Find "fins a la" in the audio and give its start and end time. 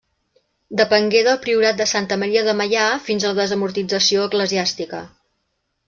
3.11-3.39